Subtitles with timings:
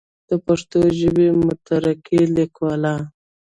[0.27, 2.85] دَ پښتو ژبې مترقي ليکوال